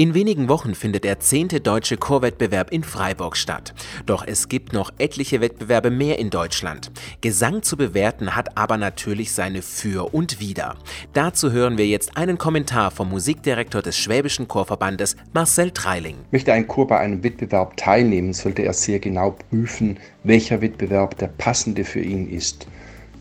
[0.00, 1.48] In wenigen Wochen findet der 10.
[1.64, 3.74] Deutsche Chorwettbewerb in Freiburg statt.
[4.06, 6.92] Doch es gibt noch etliche Wettbewerbe mehr in Deutschland.
[7.20, 10.76] Gesang zu bewerten hat aber natürlich seine Für und Wider.
[11.14, 16.18] Dazu hören wir jetzt einen Kommentar vom Musikdirektor des Schwäbischen Chorverbandes, Marcel Treiling.
[16.30, 21.26] Möchte ein Chor bei einem Wettbewerb teilnehmen, sollte er sehr genau prüfen, welcher Wettbewerb der
[21.26, 22.68] passende für ihn ist.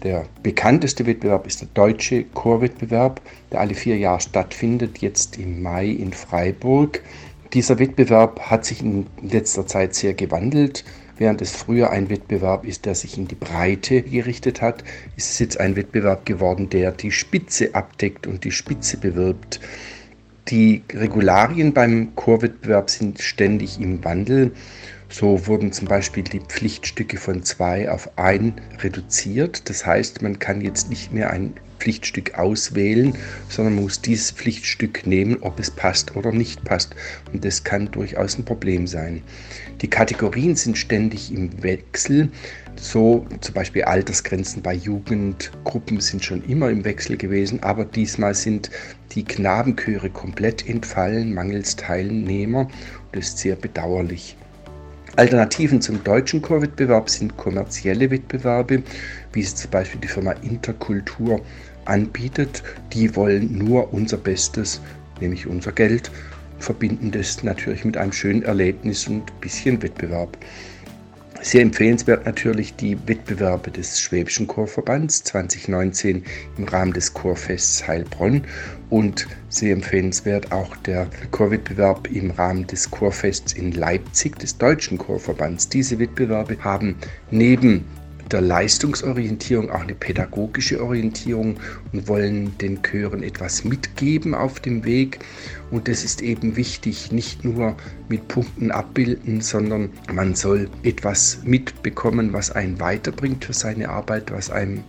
[0.03, 3.19] Der bekannteste Wettbewerb ist der Deutsche Chorwettbewerb,
[3.51, 7.01] der alle vier Jahre stattfindet, jetzt im Mai in Freiburg.
[7.53, 10.83] Dieser Wettbewerb hat sich in letzter Zeit sehr gewandelt.
[11.17, 14.83] Während es früher ein Wettbewerb ist, der sich in die Breite gerichtet hat,
[15.15, 19.59] ist es jetzt ein Wettbewerb geworden, der die Spitze abdeckt und die Spitze bewirbt.
[20.49, 24.51] Die Regularien beim Chorwettbewerb sind ständig im Wandel.
[25.09, 29.69] So wurden zum Beispiel die Pflichtstücke von zwei auf ein reduziert.
[29.69, 33.13] Das heißt, man kann jetzt nicht mehr ein Pflichtstück auswählen,
[33.49, 36.95] sondern muss dieses Pflichtstück nehmen, ob es passt oder nicht passt.
[37.31, 39.21] Und das kann durchaus ein Problem sein.
[39.81, 42.29] Die Kategorien sind ständig im Wechsel.
[42.75, 48.69] So zum Beispiel Altersgrenzen bei Jugendgruppen sind schon immer im Wechsel gewesen, aber diesmal sind
[49.13, 52.67] die Knabenchöre komplett entfallen, mangels Teilnehmer.
[53.11, 54.35] Das ist sehr bedauerlich.
[55.17, 58.83] Alternativen zum deutschen Chorwettbewerb sind kommerzielle Wettbewerbe,
[59.33, 61.41] wie es zum Beispiel die Firma Interkultur
[61.85, 62.61] anbietet.
[62.93, 64.79] Die wollen nur unser Bestes,
[65.19, 66.11] nämlich unser Geld,
[66.59, 70.37] verbinden das natürlich mit einem schönen Erlebnis und ein bisschen Wettbewerb.
[71.41, 76.23] Sehr empfehlenswert natürlich die Wettbewerbe des Schwäbischen Chorverbands 2019
[76.57, 78.43] im Rahmen des Chorfests Heilbronn
[78.89, 85.69] und sehr empfehlenswert auch der Chorwettbewerb im Rahmen des Chorfests in Leipzig des Deutschen Chorverbands.
[85.69, 86.95] Diese Wettbewerbe haben
[87.31, 87.85] neben
[88.31, 91.59] der Leistungsorientierung auch eine pädagogische Orientierung
[91.91, 95.19] und wollen den Chören etwas mitgeben auf dem Weg.
[95.71, 97.75] Und das ist eben wichtig, nicht nur
[98.09, 104.49] mit Punkten abbilden, sondern man soll etwas mitbekommen, was einen weiterbringt für seine Arbeit, was
[104.49, 104.83] einem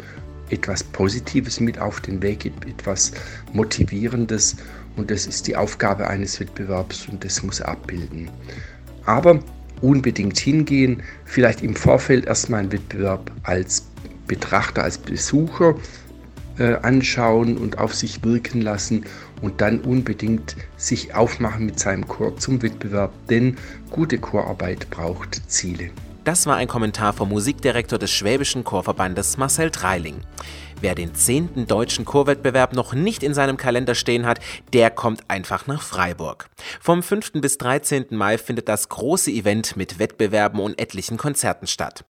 [0.51, 3.13] etwas Positives mit auf den Weg gibt, etwas
[3.53, 4.57] Motivierendes.
[4.97, 8.31] Und das ist die Aufgabe eines Wettbewerbs und das muss er abbilden.
[9.05, 9.41] Aber
[9.81, 13.87] unbedingt hingehen, vielleicht im Vorfeld erstmal einen Wettbewerb als
[14.27, 15.75] Betrachter, als Besucher
[16.59, 19.05] äh, anschauen und auf sich wirken lassen
[19.41, 23.57] und dann unbedingt sich aufmachen mit seinem Chor zum Wettbewerb, denn
[23.91, 25.91] gute Chorarbeit braucht Ziele.
[26.25, 30.17] Das war ein Kommentar vom Musikdirektor des Schwäbischen Chorverbandes Marcel Treiling.
[30.81, 31.67] Wer den 10.
[31.67, 34.39] deutschen Chorwettbewerb noch nicht in seinem Kalender stehen hat,
[34.73, 36.49] der kommt einfach nach Freiburg.
[36.81, 37.33] Vom 5.
[37.41, 38.07] bis 13.
[38.11, 42.05] Mai findet das große Event mit Wettbewerben und etlichen Konzerten statt.